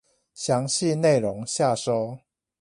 [0.35, 2.17] 詳細內容下收